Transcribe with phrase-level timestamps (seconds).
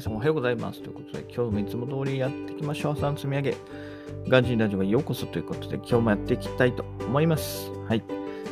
[0.00, 0.80] 皆さんおはようございます。
[0.80, 2.92] ということで、今日もいつも通りやっていきましょう。
[2.94, 3.56] 朝の積み上げ。
[4.28, 7.70] ガンジーラジオへようこそということで、今日もやっていきたいと思います。
[7.86, 8.02] はい。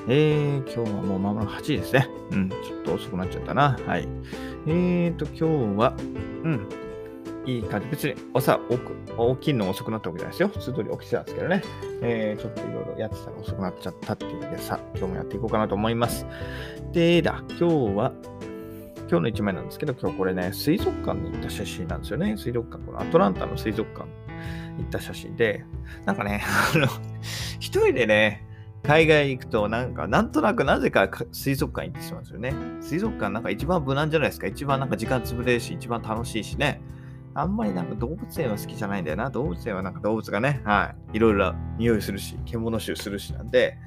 [0.08, 2.06] えー、今日はもう間もなく8時ですね。
[2.32, 3.78] うん、ちょっと遅くなっちゃったな。
[3.86, 4.06] はい。
[4.66, 5.94] えーと、今日は、
[6.44, 6.68] うん、
[7.46, 7.88] いい感じ。
[7.88, 10.48] 別に朝起きるの遅くなったわけじゃないですよ。
[10.48, 11.62] 普通通り起きてたんですけどね。
[12.02, 16.26] えー、ちょっといろいろやってたら遅くなっちゃったっていうのでさ、今日もやっていこうかなと思います。
[16.92, 17.64] でだ、今日
[17.96, 18.12] は、
[19.10, 22.36] 今日の一枚なんですけど、今日これね、水族館に行った写真なんですよね。
[22.36, 24.06] 水族館、このアトランタの水族館
[24.76, 25.64] 行った写真で、
[26.04, 26.42] なんかね、
[26.74, 26.86] あの、
[27.58, 28.46] 一人でね、
[28.82, 32.52] 海外行くと、なんか、なんとなくなぜか水族館行ってしまうんですよね。
[32.82, 34.46] 水族館なんか一番無難じゃないですか。
[34.46, 36.82] 一番なんか時間潰れるし、一番楽しいしね。
[37.32, 39.30] あんまりなんか動物園は好きじゃないんだよな。
[39.30, 43.78] 動物園はなんか動物がね、はい、いろいろ匂いするし、獣臭するしなんで、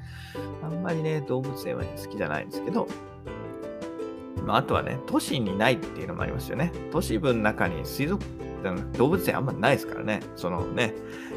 [0.63, 2.87] あんまりね、動物園は好きじゃないんですけど、
[4.45, 6.71] まあ、あとはね、都市にないっていうのもありますよね。
[6.91, 8.23] 都市部の中に水族
[8.97, 10.21] 動物園あんまないですからね。
[10.35, 10.93] そのね、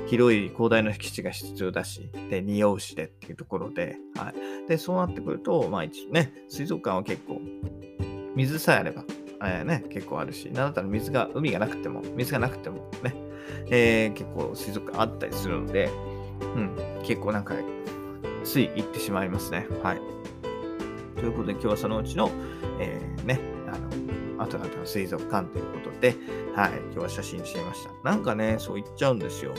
[0.06, 4.69] 広い広大な敷地が必要だし、で、匂うしでっていうところで、はい。
[4.69, 7.41] で、そうなってくると、まあ一応ね、水族館は結構、
[8.34, 9.05] 水さえあれば、
[9.42, 13.15] えー、ね、結構あるし、なんだったら水が、海がなくても、水がなくてもね、
[13.70, 15.91] えー、結構水族館あったりするので、
[16.55, 17.55] うん、結構なんか、
[18.42, 19.67] つい行ってしまいますね。
[19.83, 20.00] はい。
[21.17, 22.31] ということで、今日はそのうちの、
[22.78, 23.78] えー、ね、あ
[24.36, 26.17] の、アトランタの水族館ということで、
[26.55, 27.91] はい、今日は写真してみました。
[28.11, 29.55] なんかね、そう言っちゃうんですよ。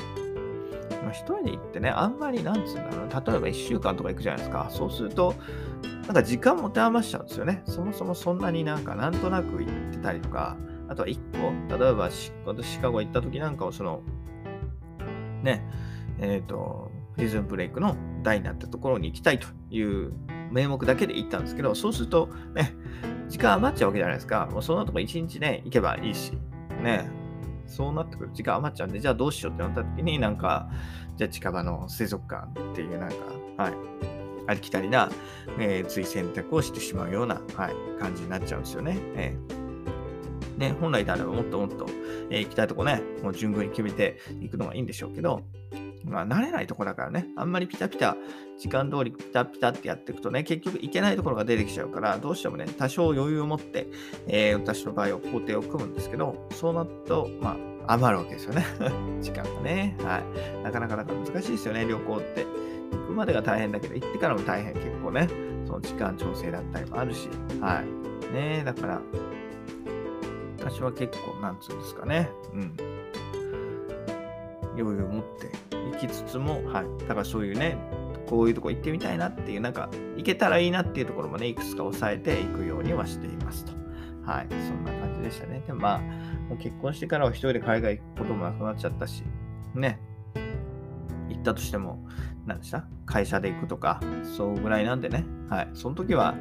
[1.04, 4.68] まあ、一人で行ってね、あんまり、なんつうんだろう、例えば1週間とか行くじゃないですか。
[4.70, 5.36] そうすると、
[6.08, 7.64] なんか時間持て余しちゃうんですよね。
[7.66, 10.58] そもそもそんなになんか、なんとなく行ってたりとか、
[10.88, 11.18] あとは1
[11.68, 12.10] 個、例えば
[12.46, 14.02] 私シカゴ行った時なんかをその、
[15.42, 15.66] ね、
[16.20, 20.14] えっ、ー、と、リズンブレイクの台になったところに行きたいという
[20.56, 22.74] 名目だけで行ったんですけど、そうするとね、
[23.28, 24.48] 時間余っちゃうわけじゃないですか。
[24.52, 26.32] もうその後も1日ね、行けばいいし、
[26.82, 27.10] ね、
[27.68, 30.70] そうなってくる時間余っちゃうんで、じゃあどうしようってなった時に、なんか、
[31.18, 33.16] じゃあ近場の水族館っていうなんか、
[33.58, 33.74] はい、
[34.48, 35.12] ありきたりな、
[35.60, 38.98] えー、つい選択をしてしまうような、はい、感じになっちゃうんですよね。
[39.16, 41.86] えー、ね、本来であればもっともっと、
[42.30, 45.42] えー、行きたいとこね、もう順繰り決めていくのがいいんでしょうけど、
[46.06, 48.16] まあ、慣れないとこだからね、あんまりピタピタ、
[48.58, 53.88] 時間通りピタピタってやっていくとね、結局いけないところが出てきちゃうから、どうしてもね、多少余裕を持って、
[54.28, 57.58] えー、私の場合は工程を組むんですけど、そうなると、ま
[57.88, 58.66] あ、余るわけですよね。
[59.22, 59.96] 時間がね。
[60.02, 60.20] は
[60.60, 60.64] い。
[60.64, 62.46] なかなかなか難しいですよね、旅行って。
[62.92, 65.28] 行くまでが大変だけど、行ってからも大変、結構ね。
[65.66, 67.30] その時間調整だったりもあるし。
[67.60, 68.34] はい。
[68.34, 69.02] ねだから、
[70.60, 72.30] 私は結構、なんつうんですかね。
[72.54, 72.78] うん。
[74.78, 76.86] 余裕を持って行きつつも、はい。
[77.02, 77.78] だからそういうね、
[78.28, 83.74] こういうとこ行ってみたいなっていう、なんか、行けたらいいなっていうところもね、いくつか抑えていくようにはしていますと。
[84.24, 84.48] はい。
[84.50, 85.62] そんな感じでしたね。
[85.66, 86.00] でもまあ、
[86.50, 89.24] もう結婚してからは一人で海外行くこともなくなっちゃったし、
[89.74, 90.00] ね。
[91.30, 92.08] 行ったとしても、
[92.46, 92.88] 何でした？
[93.06, 95.26] 会社で行くとか、そうぐらいなんでね。
[95.50, 95.70] はい。
[95.74, 96.36] その時は、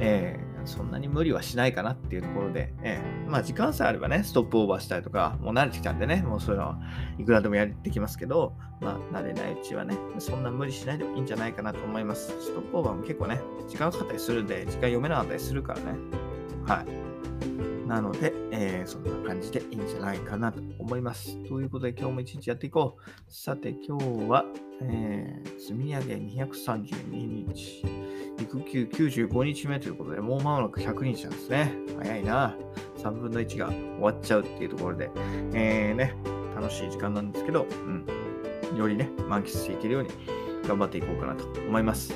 [0.00, 6.78] えーそんなに無理はしないかなっていうところで、ええ、まあ時間さえあればね、ストップオーバーしたりとか、もう慣れてきたんでね、もうそういうのは
[7.18, 12.28] いくらでもやってきますけど、まあ慣れないうちはね、そんな無理しないでもいいんじゃないかなと思います。
[12.40, 15.98] ストップオーバーも結構ね、時間かかったりするんで、時間読めなかったりするからね。
[16.66, 17.13] はい。
[17.94, 21.36] なので、えー、そんな感じでいいんじゃないかなと思います。
[21.44, 23.32] ということで今日も一日やっていこう。
[23.32, 24.44] さて今日は、
[24.82, 27.84] えー、積み上げ232日。
[28.40, 31.72] 育休95日目ということで、もう間もなく100日なんですね。
[32.02, 32.56] 早いな。
[32.96, 35.08] 3分の1が終わっちゃうっていうところで、
[35.52, 36.16] えー、ね、
[36.56, 37.64] 楽しい時間なんですけど、
[38.72, 40.08] うん、よりね、満喫していけるように
[40.66, 42.12] 頑張っていこうかなと思います。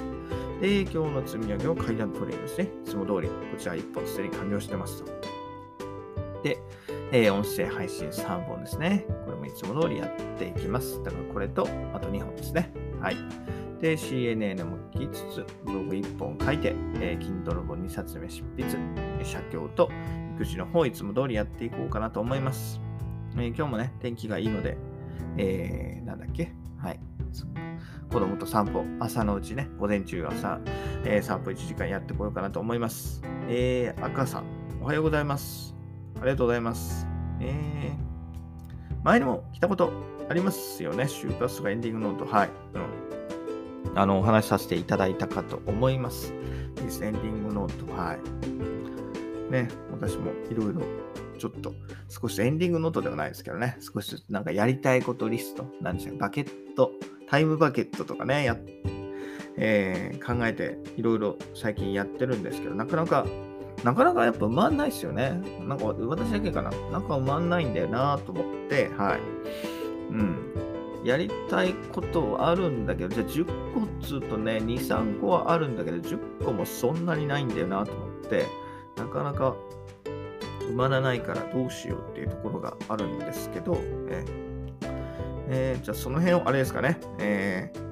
[0.60, 2.64] で、今日の積み上げは階段トレインですね。
[2.84, 5.37] いつも通り、こちら1本すでに完了してますと。
[6.42, 6.58] で、
[7.12, 9.04] えー、音声配信3本ですね。
[9.24, 11.02] これもいつも通りやっていきます。
[11.02, 12.72] だからこれと、あと2本ですね。
[13.00, 13.16] はい。
[13.80, 18.68] で、CNN も聞きつつ、ブログ1本書いて、えー、Kindle 本2冊目執筆、
[19.24, 19.90] 写経と
[20.34, 22.80] 育児の方いつも通りやっていこうかなと思います。
[23.36, 24.76] えー、今日もね、天気がいいので、
[25.36, 26.52] えー、なんだっけ？
[26.78, 27.00] はい。
[28.10, 30.60] 子供と散歩、朝のうちね、午前中朝、
[31.04, 33.22] えー、散歩1時間やってこようかなと思います。
[33.48, 34.44] えー、赤さん、
[34.80, 35.77] おはようございます。
[36.20, 37.06] ありがとうございます。
[37.40, 39.92] えー、前にも来たこと
[40.28, 41.04] ありますよね。
[41.04, 42.26] 就活とかエンディングノート。
[42.26, 42.48] はい。
[42.74, 43.08] うん
[43.94, 46.32] あの、お話しさせていただいたかと思います。
[46.78, 47.92] いいです、エンディングノート。
[47.92, 49.50] はい。
[49.50, 50.82] ね、私もいろいろ
[51.38, 51.72] ちょっと
[52.08, 56.92] 少しエンディングノートではないですけどね、少しずつなんかやりたいことリスト、なんでしょう、バケット、
[57.28, 58.56] タイムバケットとかね、や
[59.56, 63.26] えー、考えていろいろ最近やってるんですけど、なかなか
[63.84, 65.40] なかなかやっぱ埋まんないですよね。
[65.60, 66.70] なんか私だけかな。
[66.90, 69.20] なんか埋まんないんだよなと思って、はい。
[70.10, 70.36] うん。
[71.04, 78.46] やりたいことはあるんだけど、じゃあ10個っつうとね、2、3個はあるんだけど、10個もそんなにないんだよなと思って、
[78.96, 79.54] なかなか
[80.68, 83.78] 埋まらないからどうしようっていうところがあるんですけど、
[84.08, 84.24] え
[85.50, 87.87] えー、じゃあその辺をあれですかね、えー、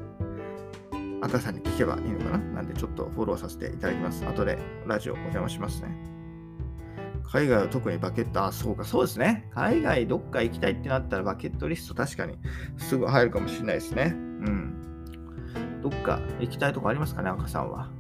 [1.27, 4.25] 赤さんに聞けばいいのかななんでちょっとフォローさせていただきます。
[4.25, 5.89] 後でラジオお邪魔しますね。
[7.25, 9.51] 海外は特にバケット、あ、そうか、そうですね。
[9.53, 12.39] 海外どっか行きたいってなったらバケットリスト確かに
[12.77, 14.13] すぐ入るかもしれないですね。
[14.15, 15.81] うん。
[15.83, 17.91] どっか行きたいとこありますかね、赤さんは。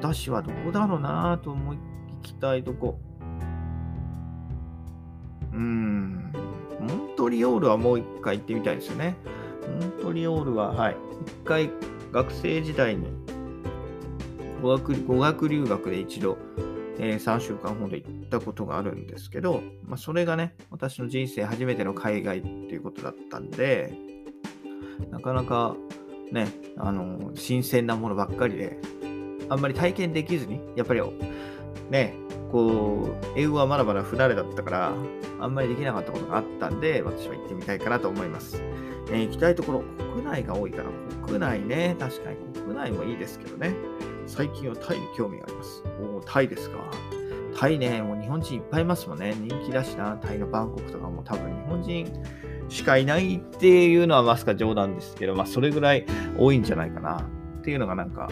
[0.00, 1.82] 私はどこだろうなと思い、行
[2.22, 3.00] きたいとこ。
[5.52, 6.32] うーん。
[6.80, 9.16] モントリオールはもう一回行ってみたいですよね。
[9.80, 10.96] モントリオールは、はい。
[11.22, 11.70] 一回
[12.12, 13.06] 学生時代に
[14.62, 16.38] 語学語学留学で一度、
[16.98, 23.92] えー、3週間ほど行ったことがあるんですけど、まあ、それがね、私の人生初めての海外っていうことだったんで、
[25.10, 25.74] なかなか
[26.30, 28.78] ね、あの、新鮮なものばっかりで、
[29.48, 31.00] あんまり体験できずに、やっぱり
[31.90, 32.14] ね、
[32.52, 34.92] こう、英語はまだまだ不慣れだったから、
[35.40, 38.62] あんまりできなかったことがあったんで、私は行ってみたいかなと思います。
[39.10, 39.82] えー、行きたいところ、
[40.14, 40.84] 国内が多いから、
[41.26, 43.74] 国内ね、確かに国内もいいですけどね。
[44.26, 45.82] 最近はタイに興味があります。
[46.00, 46.78] おおタイですか。
[47.58, 49.34] タイね、もう日本人いっぱいいますもんね。
[49.34, 52.24] 人気だしな、タイのバンコクとかも多分日本人
[52.68, 56.06] しかいないっていうのはまさか冗談ですけど、まあそれぐらい
[56.38, 58.28] 多いんじゃないかなっていうのがなんか、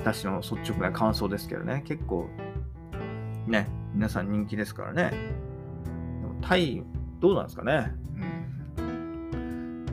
[0.00, 1.82] 私の率直な感想ですけどね。
[1.86, 2.28] 結構
[3.50, 5.10] ね、皆さん人気ですからね。
[6.20, 6.82] でもタイ、
[7.20, 7.92] どうなんですかね。
[8.78, 9.86] うん。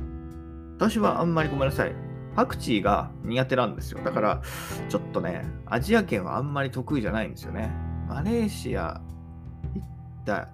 [0.78, 1.94] 私はあんまりごめんなさい。
[2.36, 4.00] パクチーが苦手なんですよ。
[4.04, 4.42] だから、
[4.90, 7.72] ちょっとね、アジア圏はあんまり得意じゃないんですよね。
[8.08, 9.02] マレーシア
[9.74, 9.88] 行っ
[10.24, 10.50] た。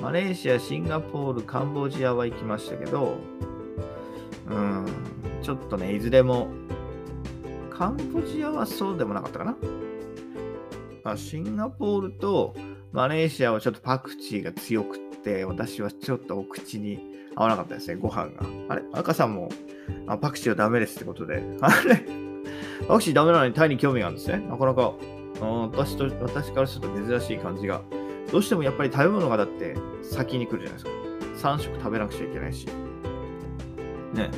[0.00, 3.18] マレーシア、シンガポール、カンボジアは行きましたけど、
[4.48, 4.86] うん、
[5.42, 6.48] ちょっとね、いずれも、
[7.70, 9.56] カンボジアはそうでもなかったかな。
[11.04, 12.54] あシンガポールと
[12.92, 16.98] マレーシアはちょっとパクチーが強くって、私はちょっとお口に
[17.36, 18.46] 合わなかったですね、ご飯が。
[18.68, 18.82] あれ？
[18.92, 19.48] 赤さんも
[20.06, 21.42] あパクチーはダメですってことで。
[21.60, 22.04] あれ？
[22.88, 24.38] パクチーダメなのにタイに興味があるんですね。
[24.48, 24.94] なかなか、
[25.72, 27.82] 私と、私からすると珍しい感じが。
[28.32, 30.90] どうしてもやっぱり食べ物がだって先に来るじゃないですか。
[31.56, 32.66] 3食食べなくちゃいけないし。
[34.14, 34.30] ね。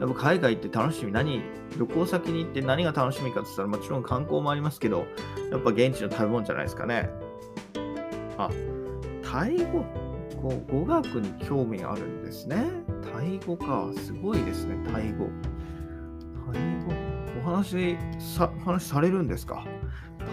[0.00, 1.42] やっぱ海外って楽しみ何、
[1.78, 5.06] 旅行先に行って何が楽しみかって言ったらもちろん観光もありますけど、
[5.50, 7.10] やっぱ現地の食べ物じゃないですかね。
[8.38, 8.48] あ、
[9.22, 9.84] タイ語、
[10.70, 12.64] 語学に興味があるんですね。
[13.14, 13.90] タイ語か。
[13.96, 15.28] すごいですね、タイ語。
[16.52, 16.92] タイ語？
[17.42, 19.64] お話さ、話されるんですか？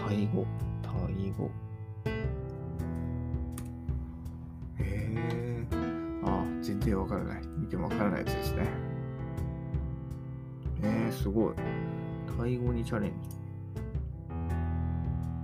[0.07, 0.45] タイ語？
[0.81, 1.51] タイ語。
[6.67, 7.41] 全然わからない。
[7.57, 8.67] 見てもわからないやつですね。
[10.83, 11.53] えー、すごい。
[12.37, 13.29] タイ語にチャレンジ。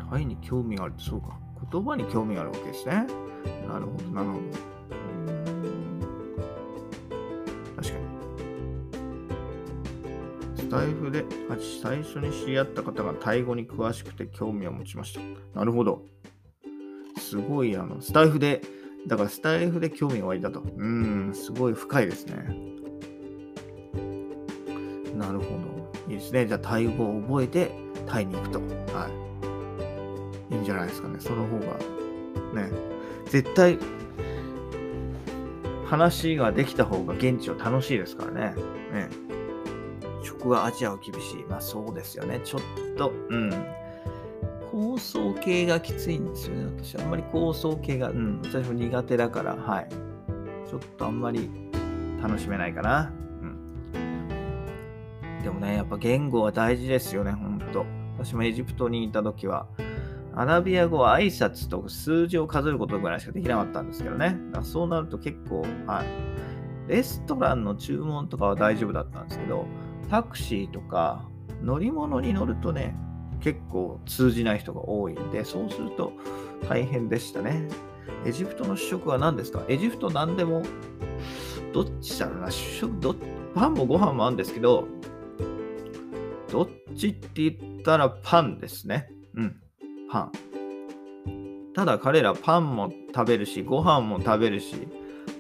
[0.10, 1.40] タイに興味があるってそうか。
[1.72, 3.08] 言葉に興味があるわけですね。
[3.70, 4.42] なるほど、なるほど。
[7.78, 8.04] 確かに。
[10.58, 11.24] スタイフで
[11.82, 15.22] 最初に知り合った方がタイ語に詳しくて興味を持ちました。
[15.58, 16.04] なるほど。
[17.18, 18.62] すごい、あの、スタイフで、
[19.08, 20.62] だからスタイフで興味が湧いたと。
[20.62, 22.36] うん、すごい深いですね。
[25.18, 26.12] なるほど。
[26.12, 26.46] いいですね。
[26.48, 27.72] じゃあ、タイ語を覚えて、
[28.08, 28.60] タイに行くと。
[28.60, 29.10] は
[30.52, 30.54] い。
[30.54, 31.18] いいんじゃないですかね。
[31.20, 31.78] その方が、
[32.54, 32.72] ね。
[33.26, 33.78] 絶対、
[35.86, 38.56] 話ができた方が現地は楽しいですからね。
[38.92, 39.10] ね。
[40.24, 41.44] 食はアジアは厳しい。
[41.50, 42.42] まあそうですよね。
[42.44, 42.62] ちょっ
[42.98, 43.50] と、うん。
[44.74, 46.66] 構想系がきついんですよね。
[46.84, 49.88] 私、あんまり構想系が、うん、私も苦手だから、はい。
[50.68, 51.48] ちょっとあんまり
[52.20, 53.14] 楽しめないかな。
[53.44, 55.44] うん。
[55.44, 57.86] でもね、やっぱ言語は大事ですよね、ほんと。
[58.18, 59.68] 私もエジプトにいた時は、
[60.34, 64.36] アラビア語は挨拶と数字を数えることぐらいしかできなかったんですけどね。
[64.48, 66.92] だからそうなると結構、はい。
[66.92, 69.68] レストランの注文とかは大丈夫だったんですけど、
[70.10, 71.30] タクシーとか
[71.62, 72.96] 乗り物に乗るとね、
[73.44, 76.14] 結構通じない人が多いんで、そうすると
[76.70, 77.68] 大変でしたね。
[78.26, 79.64] エジプトの主食は何ですか？
[79.68, 80.64] エジプト何でも、
[81.74, 83.16] どっちだろうな、主食ど、
[83.54, 84.88] パンもご飯もあるんですけど、
[86.50, 89.10] どっちって言ったらパンですね。
[89.36, 89.56] うん。
[90.10, 90.32] パン。
[91.74, 94.88] ただ彼らパンも食べるし、ご飯も食べるし、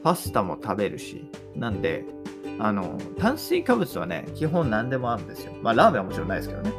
[0.04, 2.04] パスタも食べるし、なんで、
[2.60, 5.54] あの、炭水化物はね、基本何でもあるんですよ。
[5.62, 6.74] まあ、ラーメンはもちろんないですけどね。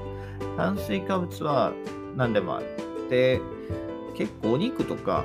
[0.56, 1.72] 炭水化物は
[2.16, 2.66] 何でもある。
[3.10, 3.40] で、
[4.14, 5.24] 結構お肉とか、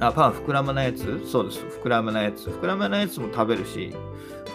[0.00, 1.26] あ、パン膨らまないやつ？
[1.26, 1.64] そうです。
[1.82, 2.48] 膨らまないやつ。
[2.48, 3.94] 膨らまないやつも食べるし、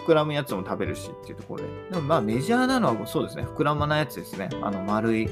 [0.06, 1.68] 膨らむやつも食べるしっていうところで。
[1.90, 3.44] でもまあメジャーなのはそうですね。
[3.44, 4.50] 膨らまないやつですね。
[4.62, 5.28] あの丸い。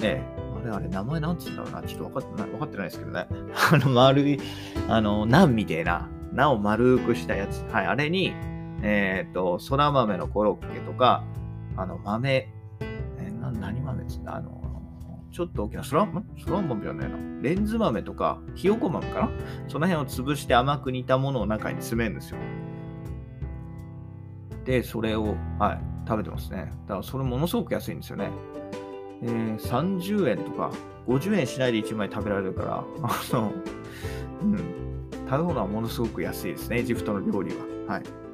[0.00, 0.22] え。
[0.60, 1.82] あれあれ、名前なんつうんだろうな。
[1.82, 3.26] ちょっと分かってない、分かってないですけどね。
[3.72, 4.40] あの丸い、
[4.88, 7.64] あの、ナンみたいな、ナを丸くしたやつ。
[7.72, 7.86] はい。
[7.86, 8.34] あれに、
[8.82, 11.22] えっ、ー、と、そら豆のコロッケとか、
[11.78, 12.48] あの、豆、
[12.80, 14.82] え、な何豆ですかあの、
[15.30, 17.16] ちょっと大きなそらん、そらん豆じゃないな。
[17.40, 19.30] レンズ豆とか、ひよこ豆かな？
[19.68, 22.38] その辺を潰して甘く煮たものを中に詰めるんですよ。
[24.64, 26.72] で、それを、はい、食べてますね。
[26.88, 28.30] だからそれものすごく安いんですよね。
[29.22, 30.70] えー、30円とか
[31.06, 33.52] 50円しないで1枚食べられるから、 あの、
[34.42, 34.56] うん、
[35.28, 37.52] 食べ物はものすごく安いですね、エジプトの料理
[37.86, 37.94] は。
[37.94, 38.27] はい。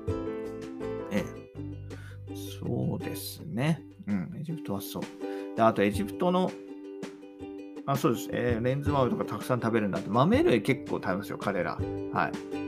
[2.64, 2.88] ええ。
[2.88, 3.82] そうですね。
[4.06, 5.02] うん、エジプトはそう。
[5.56, 6.50] であと、エジプトの、
[7.86, 8.28] あ、そうです。
[8.32, 10.10] えー、レンズ豆とかたくさん食べるんだって。
[10.10, 11.78] 豆類結構食べますよ、彼ら。
[12.12, 12.64] はい。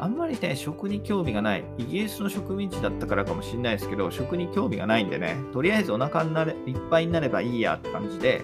[0.00, 1.64] あんまりね、食に興味がない。
[1.76, 8.42] イギリスの植民地だったからかもしれないですけど、食に興味がないんでね、とりあえずお腹になれいっぱいになればいいやって感じで、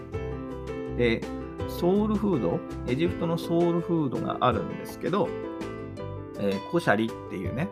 [0.97, 1.21] で、
[1.69, 5.29] ソウルフード、エジプトのソウルフードがあるんですけど、
[6.39, 7.69] えー、コシャリっていうね、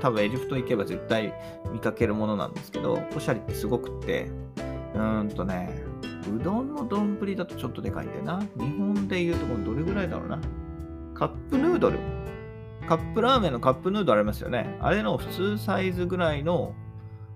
[0.00, 1.34] 多分エジプト行けば絶対
[1.72, 4.30] 見かけるものなんですけど、コシャリってすごくって、
[4.94, 5.70] うーんとね、
[6.34, 8.40] うどんの丼だとちょっとでかいんだよな。
[8.56, 10.40] 日本でいうところどれぐらいだろうな。
[11.14, 11.98] カップヌードル
[12.88, 14.78] カップラーメンのカップヌードルありますよね。
[14.80, 16.74] あれの普通サイズぐらいの、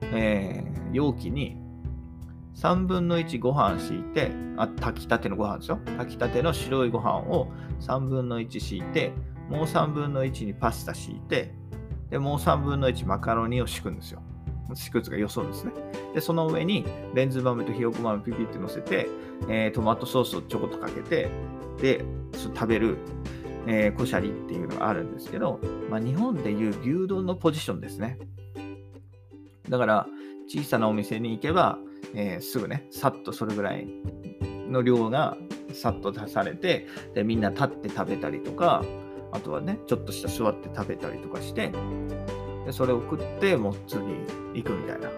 [0.01, 1.59] えー、容器に
[2.55, 5.81] 3分の1ご飯敷いて、あ、炊きたてのご飯ですよ。
[5.99, 7.49] 炊きたての白いご飯を
[7.81, 9.13] 3分の1敷いて、
[9.51, 11.55] もう3分の1にパスタ敷いて、
[12.13, 14.23] で、もう3分の1マカロニを敷くんですよ。
[14.75, 15.73] 敷くつがよそうですね。
[16.15, 19.09] で、その上にレンズ豆とひよこ豆ピピって乗せて、
[19.49, 21.29] えー、トマトソースをちょこっとかけて、
[21.81, 22.99] で、食べる
[23.67, 28.19] えー、コシャリっていうのがあるんですけど、まあ、日本でいう牛丼のポジションですね。
[29.69, 30.07] だから、
[30.49, 31.79] 小さなお店に行けば、
[32.15, 33.87] えー、すぐね、さっとそれぐらい
[34.69, 35.37] の量が
[35.73, 38.85] さっと出されて、で、みんな立って食べたりとか、
[39.33, 41.73] あとはね、ちょっとした座って食べたりとかして、
[42.65, 44.01] でそれを食って、もう次
[44.55, 45.09] 行くみたいな。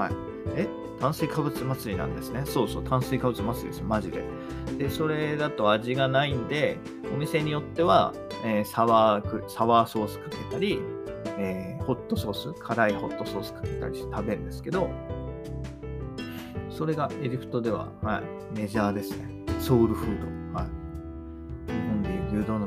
[0.00, 0.12] はい。
[0.56, 0.68] え？
[0.98, 2.42] 炭水化物祭りなんですね。
[2.46, 4.24] そうそう、炭水化物祭りです、マジで。
[4.78, 6.78] で、それだと味がないんで、
[7.14, 10.80] お店によっては、えー、サワーサワーソースかけたり、
[11.36, 14.88] えー、ホットソース、辛いホットソースかけたりして食べるんですけど、
[16.70, 18.22] それがエジプトでは、は
[18.54, 19.28] い、メジャーですね。
[19.60, 20.45] ソウルフード。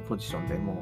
[0.10, 0.76] ポジションでもう、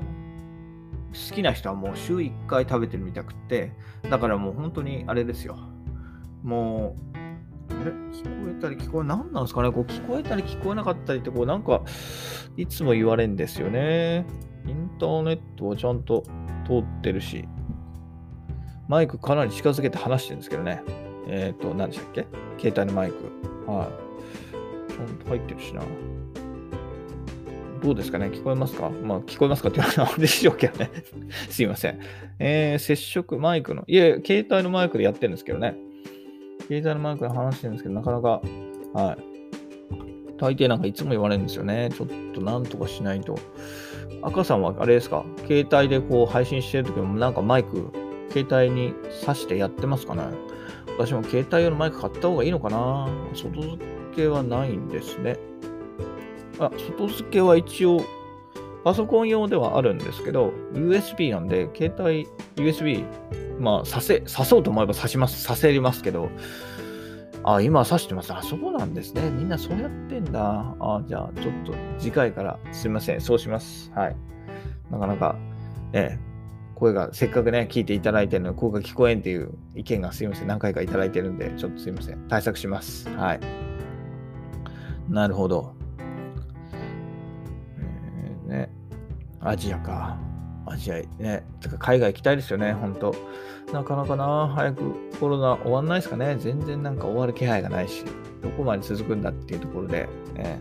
[1.13, 3.74] 好きな人はもう週1回食べてるみたくって、
[4.10, 5.57] だからもう本当にあれですよ。
[6.43, 7.91] もう、あれ？
[7.91, 9.72] 聞こえたり聞こえ、何なんですかね？
[9.72, 11.81] こう聞こえたり聞こえなかったりって、こうなんか、
[12.55, 14.25] いつも言われんですよね。
[14.65, 16.24] インターネットはちゃんと
[16.65, 17.48] 通ってるし、
[18.88, 20.81] マイクかなり近づけて話してるんですけどね。
[21.27, 22.27] えっ、ー、と、何でしたっけ？
[22.57, 23.15] 携帯のマイク。
[23.69, 23.89] は
[24.89, 24.93] い。
[24.93, 25.81] ちゃんと入ってるしな。
[27.81, 28.27] どうですかね？
[28.27, 28.89] 聞こえますか？
[28.89, 30.91] まあ、聞こえますかって言われたらあれでしょうけどね。
[31.50, 32.00] すいません。
[32.39, 35.75] えー、接触、マイクの、いえ、携帯のマイクでやってるんですけどね。
[36.67, 38.41] 携帯のマイクで話してるんですけど、なかなか、
[38.93, 39.17] はい。
[40.38, 41.89] 大抵なんかいつも言われるんですよね。
[41.96, 43.39] ちょっとなんとかしないと。
[44.22, 45.24] 赤さんはあれですか？
[45.48, 47.91] 携帯でこう配信してるときもなんかマイク、
[48.31, 48.93] 携帯に
[49.24, 50.24] 挿してやってますかね？
[50.98, 53.07] 私も携帯用のマイク買った方がいいのかな？
[53.34, 53.77] 外付
[54.15, 55.38] けはないんですね。
[56.59, 58.01] あ、外付けは一応、
[58.83, 63.05] パソコン用ではあるんですけど、USB なんで、携帯 USB
[63.59, 66.29] まあ、させ、刺そうと思えば刺します、刺せますけど、
[67.43, 68.33] あ、今刺してます。
[68.33, 69.29] あ、そうなんですね。
[69.31, 70.75] みんなそうやってんだ。
[70.79, 73.21] あ、じゃあ、ちょっと次回からすいません。
[73.21, 73.89] そうします。
[73.95, 74.15] はい。
[74.91, 75.37] なかなか、
[75.93, 76.19] ええ、
[76.75, 80.47] 声がせっかくね、聞いていただいてるのに、声が聞こえんっていう意見がすいません。
[80.47, 82.27] 何回かいただいてるんで、ちょっとすいません。
[82.27, 83.09] 対策します。
[83.15, 83.39] はい。
[85.09, 85.76] なるほど。
[89.47, 90.17] アジアか。
[90.65, 93.15] アジアね、てか海外行きたいですよね、ほんと。
[93.71, 96.35] なかなかな、早くコロナ終わんないですかね。
[96.37, 98.03] 全然なんか終わる気配がないし、
[98.41, 100.59] どこまで続くんだっていうところで、ね、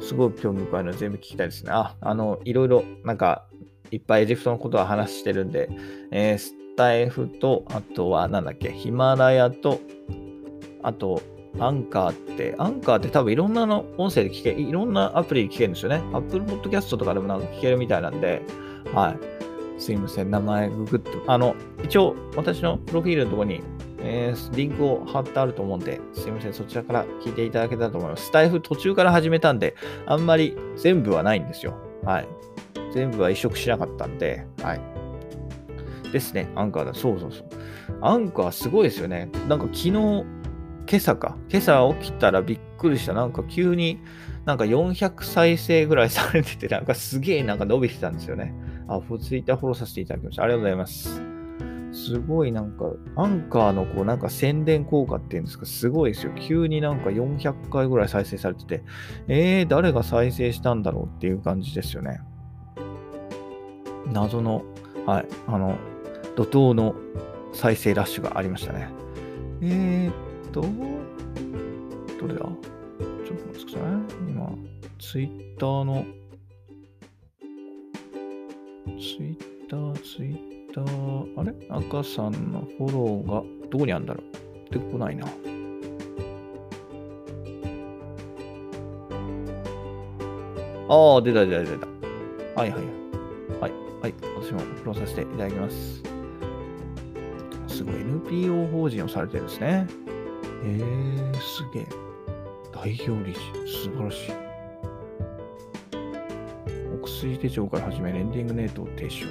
[0.00, 1.72] すごく興味深いので全部聞きたいですね。
[1.72, 3.44] あ、あの、いろいろなんか
[3.90, 5.68] いっぱいエジプトのことは話してるんで、
[6.10, 9.80] えー、スタイフと、あとはなんだっけ、ヒマラヤと、
[10.82, 11.20] あと、
[11.58, 16.02] アンカーって、アンカーって多分いろんなの音声で聞け、いろんなアプリで聞けるんですよね。
[16.12, 18.42] Apple Podcast とかでもなんか聞けるみたいなんで、
[18.94, 19.80] はい。
[19.80, 23.62] すいません、名前ググって、あの、一応私のプロフィールのところに
[24.00, 28.26] えー、リンクを貼ってあると思うんで、すいません、そちらから聞いていただけたらと思います。
[28.26, 29.74] スタイフ途中から始めたんで、
[30.06, 31.74] あんまり全部はないんですよ。
[32.04, 32.28] はい。
[32.94, 34.80] 全部は移植しなかったんで、はい。
[36.12, 36.94] ですね、アンカーだ。
[36.94, 37.46] そうそうそう。
[38.00, 39.30] アンカーすごいですよね。
[39.48, 40.24] なんか昨日、
[40.90, 41.36] 今朝か。
[41.50, 43.12] 今朝起きたらびっくりした。
[43.12, 44.00] なんか急に
[44.46, 48.54] なんか400再生ぐらいされてて、なんかすげえなんか伸びてたんですよね。
[48.88, 50.44] あ、ツイッターフォローさせていただきました。
[50.44, 51.20] ありがとうございます。
[51.92, 56.32] すごいなんか、アンカーのこうなんか宣伝効果っていうんですか、すごいですよ。
[56.36, 58.82] 急になんか400回ぐらい再生されてて、
[59.26, 62.20] えー、誰が再生したんだろうっていう感じですよね。
[64.10, 64.64] 謎の、
[65.04, 65.76] はい、あの、
[66.36, 66.94] 怒涛の
[67.52, 68.88] 再生ラッシュがありましたね。
[69.60, 70.27] えー、
[70.60, 70.66] と、
[72.20, 72.40] どれだ？
[72.40, 73.90] ちょっと待ってください。
[74.28, 74.50] 今、
[74.98, 76.04] ツイッターの、
[78.86, 79.36] ツイッ
[79.70, 81.54] ター、ツイッター、あれ？
[81.70, 84.24] 赤さんのフォローがどこにあるんだろう？
[84.72, 85.26] 出てこないな。
[90.90, 91.86] ああ、出た出た出た。
[92.56, 92.82] はいはい。
[93.60, 93.72] はい。
[94.02, 94.14] はい。
[94.40, 96.02] 私もフォローさせていただきます。
[97.68, 99.86] すごい NPO 法人をされてるんですね。
[100.64, 101.86] えー、すげえ。
[102.72, 104.32] 代表理事、素晴らしい。
[106.94, 109.26] お薬手帳から始め、レンディングネートを提唱。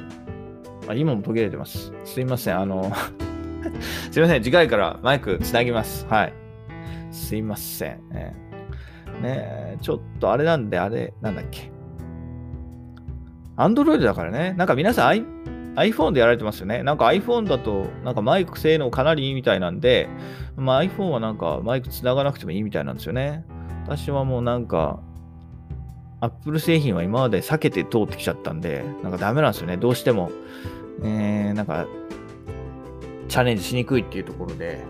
[0.88, 1.92] あ、今も途切れてます。
[2.06, 2.60] すいません。
[2.60, 2.92] あの
[4.12, 4.44] すいません。
[4.44, 6.06] 次回からマイクつなぎます。
[6.08, 6.34] はい。
[7.12, 8.10] すいません。
[8.10, 8.36] ね
[9.22, 11.72] ねちょっとあれなんで、あれ、なんだっけ。
[13.56, 14.54] アンドロイドだからね。
[14.58, 15.38] なんか皆さん
[15.78, 16.84] iPhone でやられてますよね。
[16.84, 20.10] なんか iPhone だと、なんかマイク性能かなりいいみたいなんで、
[20.56, 23.46] まあ、iPhone はなんかマイク繋がなくてもいいみたいなんですよね。
[23.86, 25.00] 私はもうなんか、
[26.20, 29.78] Apple 製品は今まで避けて通ってきちゃったんで、なんかダメなんですよね。
[29.78, 30.32] どうしても。
[31.04, 31.86] えー、なんか、
[33.30, 34.84] チャレンジしにくいっていうところで。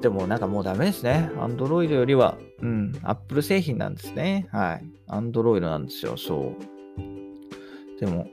[0.00, 1.30] でもなんかもうダメですね。
[1.36, 4.48] Android よりは、うん、Apple 製品なんですね。
[4.50, 4.84] はい。
[5.08, 6.16] Android なんですよ。
[6.16, 8.00] そう。
[8.00, 8.26] でも、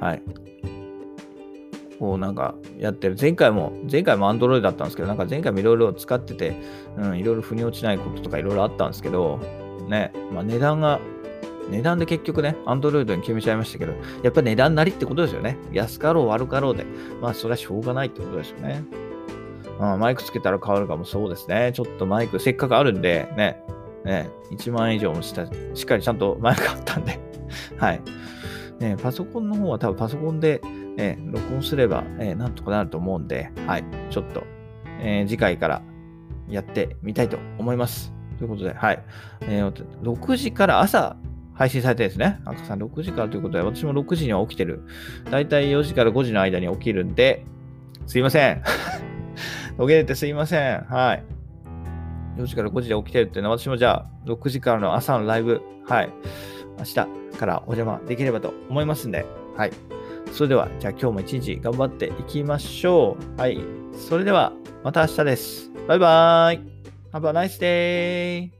[0.00, 0.22] はい。
[1.98, 3.16] こうなんかやってる。
[3.18, 6.60] 前回も、前回も Android だったんですけど、なんか前回もいろいろ使ってて、
[6.98, 9.38] うん、いろいろ腑に落ちないこととかいろいろあったんですけど、
[9.88, 11.00] ね、まあ値段が、
[11.70, 15.56] 値段で結局ね、Android に決めちゃいましたけど、やっぱ値段なりってことですよね。
[15.72, 16.84] 安かろう悪かろうで。
[17.20, 18.84] まあそれはしょうがないってことですよね。
[19.78, 21.72] まあ、マイクつけたら変わるかもそうですね。
[21.74, 23.62] ちょっとマイクせっかくあるんで、ね、
[24.04, 27.18] ね、1万円以上もした、しっかりちゃんとマイクあったんで、
[27.76, 28.00] はい。
[28.80, 30.60] ね、パソコンの方は多分パソコンで、
[30.98, 34.44] えー、録音すれば、えー、なんとかなると思うんで、はい、ちょっと、
[35.00, 35.82] えー、次回から
[36.48, 38.12] やってみたいと思います。
[38.38, 39.02] ということで、はい。
[39.42, 41.16] えー、6時から朝
[41.54, 44.82] 配信されてですね、赤さん6時からということで、私も6時には起きてる。
[45.30, 47.44] だいたい4時から5時の間に起きるんで、
[48.06, 48.62] すいません。
[49.78, 50.80] 途切れてすいません。
[50.82, 51.24] はい。
[52.36, 56.10] 4時から5時で起きてるっていうのは、私もじゃあ、6時からの朝のライブ、はい。
[56.78, 59.72] 明日からお邪魔できればと思いますんで、はい。
[60.32, 63.40] それでは、じゃあ今日も一日頑張っていきましょう。
[63.40, 63.58] はい。
[63.92, 65.70] それでは、また明日です。
[65.86, 66.76] バイバーイ。
[67.12, 68.55] Have a nice day!